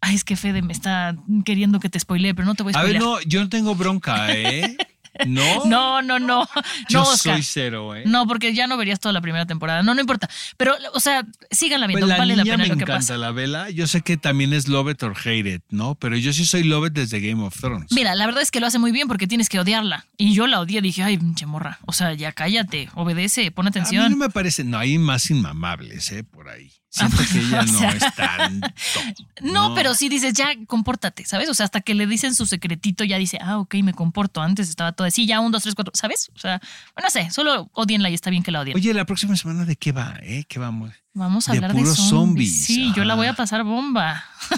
[0.00, 2.78] Ay, es que Fede me está queriendo que te spoilee, pero no te voy a
[2.78, 3.02] A ver, spoilear.
[3.22, 4.76] no, yo no tengo bronca, ¿eh?
[5.26, 5.64] ¿No?
[5.66, 6.48] No, no, no.
[6.88, 7.34] Yo no, Oscar.
[7.34, 8.04] soy cero, ¿eh?
[8.06, 9.82] No, porque ya no verías toda la primera temporada.
[9.82, 10.28] No, no importa.
[10.56, 12.06] Pero, o sea, síganla Pues viendo.
[12.06, 13.16] la vale la pena me lo que encanta, pasa.
[13.16, 13.70] la vela.
[13.70, 15.94] Yo sé que también es Love It or Hate It, ¿no?
[15.96, 17.90] Pero yo sí soy Love It desde Game of Thrones.
[17.92, 20.06] Mira, la verdad es que lo hace muy bien porque tienes que odiarla.
[20.16, 21.78] Y yo la odié, dije, ay, pinche morra.
[21.86, 24.10] O sea, ya cállate, obedece, pon A mí atención.
[24.10, 26.24] no me parece, no, hay más inmamables, ¿eh?
[26.24, 26.72] Por ahí.
[26.96, 28.68] Siento que ella o no sea, es tanto.
[29.42, 31.48] No, pero sí dices, ya compórtate, ¿sabes?
[31.50, 34.40] O sea, hasta que le dicen su secretito, ya dice, ah, ok, me comporto.
[34.40, 36.30] Antes estaba todo así, ya un, dos, tres, cuatro, ¿sabes?
[36.34, 36.58] O sea,
[36.94, 38.76] bueno, no sé, solo odienla y está bien que la odien.
[38.76, 40.44] Oye, la próxima semana de qué va, ¿eh?
[40.48, 40.92] ¿Qué vamos?
[41.12, 42.08] Vamos a de hablar de zombies.
[42.08, 42.64] zombies.
[42.64, 43.36] Sí, yo la voy a Ah.
[43.36, 44.24] pasar bomba.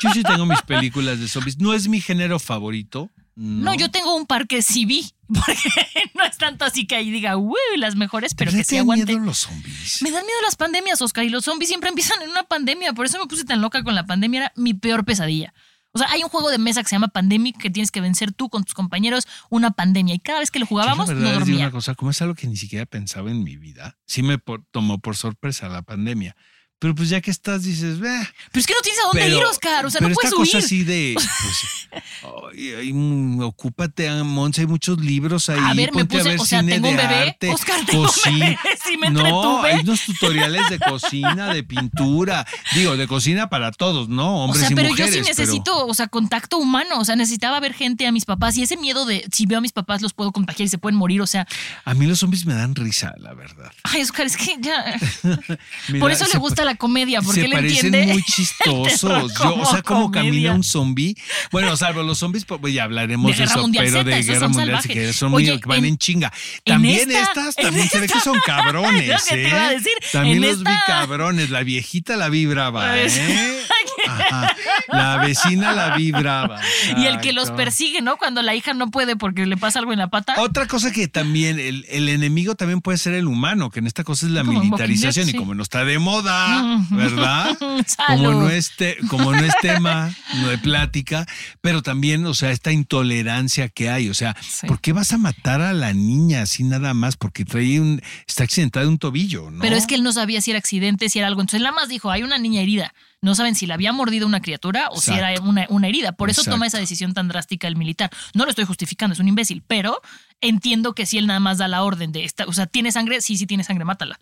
[0.00, 1.58] Yo sí tengo mis películas de zombies.
[1.58, 3.10] No es mi género favorito.
[3.36, 6.96] No, No, yo tengo un par que sí vi, porque no es tanto así que
[6.96, 10.02] ahí diga, uy, las mejores, pero ¿De que sí te dan miedo los zombies?
[10.02, 13.06] Me dan miedo las pandemias, Oscar, y los zombies siempre empiezan en una pandemia, por
[13.06, 15.54] eso me puse tan loca con la pandemia, era mi peor pesadilla.
[15.96, 18.32] O sea, hay un juego de mesa que se llama Pandemic que tienes que vencer
[18.32, 21.56] tú con tus compañeros una pandemia y cada vez que lo jugábamos no dormía.
[21.58, 24.64] una cosa, como es algo que ni siquiera pensaba en mi vida, sí me por-
[24.72, 26.34] tomó por sorpresa la pandemia.
[26.80, 28.28] Pero pues ya que estás, dices, "Eh".
[28.52, 30.30] Pero es que no tienes a dónde pero, ir, Oscar, o sea, pero no puedes
[30.30, 30.64] esta cosa huir.
[30.66, 31.14] así de,
[32.22, 35.58] pues, mm, ocúpate, ah, Monse, hay muchos libros ahí.
[35.60, 37.14] A ver, me ponte puse- ver o sea, tengo un de bebé.
[37.28, 38.08] arte, Oscar, tengo un
[38.40, 43.70] bebé, sí me no, hay unos tutoriales de cocina, de pintura, digo, de cocina para
[43.72, 44.40] todos, ¿no?
[44.40, 45.14] O Hombres sea, y pero mujeres.
[45.14, 46.98] yo sí necesito, o sea, contacto humano.
[46.98, 48.56] O sea, necesitaba ver gente a mis papás.
[48.56, 50.98] Y ese miedo de si veo a mis papás los puedo contagiar y se pueden
[50.98, 51.20] morir.
[51.22, 51.46] O sea,
[51.84, 53.70] A mí los zombies me dan risa, la verdad.
[53.84, 54.84] ay, Oscar, es que ya.
[55.88, 58.12] Mira, Por eso le gusta la comedia, porque se él parecen entiende.
[58.12, 58.22] muy
[58.68, 59.32] chistosos.
[59.38, 60.22] Yo, o sea, como comedia.
[60.30, 61.14] camina un zombie.
[61.50, 64.92] Bueno, salvo los zombies, pues ya hablaremos De eso, Mundial pero de Guerra Mundial salvajes.
[64.92, 66.32] que son Oye, que van en- en, chinga.
[66.64, 69.48] en También esta- estas, también se ve que son cabrones, Es lo que te ¿eh?
[69.48, 69.92] iba a decir.
[70.12, 71.50] También En los vi cabrones.
[71.50, 73.60] La viejita la vi brava, Pues- ¿eh?
[74.06, 74.54] Ajá.
[74.88, 76.60] La vecina la vi brava.
[76.96, 77.56] Y el que los Exacto.
[77.56, 78.16] persigue, ¿no?
[78.16, 80.34] Cuando la hija no puede porque le pasa algo en la pata.
[80.38, 84.04] Otra cosa que también, el, el enemigo también puede ser el humano, que en esta
[84.04, 87.56] cosa es la Como militarización y como no está de moda, ¿verdad?
[88.06, 91.26] Como no, es te- como no es tema, no de plática,
[91.60, 94.66] pero también, o sea, esta intolerancia que hay, o sea, Sí.
[94.66, 97.16] ¿por qué vas a matar a la niña así nada más?
[97.16, 99.60] Porque trae un, está accidentada de un tobillo, ¿no?
[99.60, 101.40] Pero es que él no sabía si era accidente, si era algo.
[101.40, 102.92] Entonces, nada más dijo, hay una niña herida.
[103.24, 106.12] No saben si la había mordido una criatura o si era una, una herida.
[106.12, 108.10] Por eso toma esa decisión tan drástica el militar.
[108.34, 110.00] No lo estoy justificando, es un imbécil, pero
[110.40, 113.20] entiendo que si él nada más da la orden de esta, o sea, tiene sangre,
[113.22, 114.20] sí, sí tiene sangre, mátala.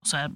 [0.00, 0.28] O sea,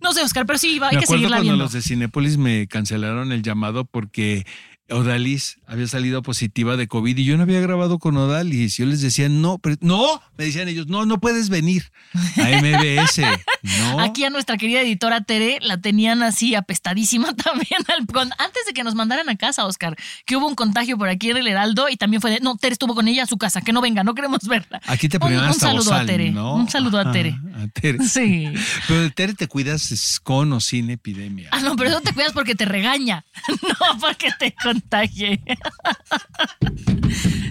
[0.00, 1.64] no sé, Oscar, pero sí, hay Me que seguirla cuando viendo.
[1.64, 4.44] los de Cinépolis me cancelaron el llamado porque
[4.90, 8.76] Odalis había salido positiva de COVID y yo no había grabado con Odalis.
[8.76, 11.90] Yo les decía, no, pero, no, me decían ellos, no, no puedes venir
[12.36, 13.22] a MBS.
[13.78, 14.00] No.
[14.00, 18.82] Aquí a nuestra querida editora Tere la tenían así apestadísima también al- antes de que
[18.82, 21.96] nos mandaran a casa, Oscar, que hubo un contagio por aquí en el Heraldo y
[21.96, 24.16] también fue de, no, Tere estuvo con ella a su casa, que no venga, no
[24.16, 24.80] queremos verla.
[24.88, 26.56] Aquí te Un- ponían un, hasta saludo a Tere, ¿no?
[26.56, 27.36] un saludo a Tere.
[27.54, 27.98] a Tere.
[28.08, 28.52] Sí.
[28.88, 31.48] Pero de Tere te cuidas con o sin epidemia.
[31.52, 33.24] Ah, no, pero eso te cuidas porque te regaña,
[33.62, 35.40] no porque te contagie.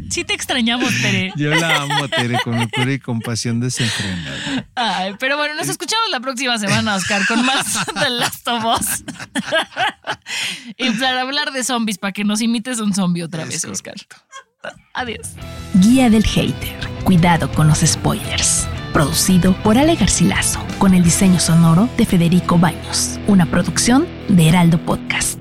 [0.09, 1.31] Sí te extrañamos, Tere.
[1.37, 4.65] Yo la amo Tere con locura y compasión desenfrenada.
[4.75, 9.05] Ay, pero bueno, nos escuchamos la próxima semana, Oscar, con más de Last of Us.
[10.77, 13.95] y para hablar de zombies, para que nos imites un zombie otra vez, Oscar.
[14.93, 15.29] Adiós.
[15.75, 16.75] Guía del Hater.
[17.05, 18.67] Cuidado con los spoilers.
[18.91, 23.17] Producido por Ale Garcilaso, con el diseño sonoro de Federico Baños.
[23.27, 25.40] Una producción de Heraldo Podcast.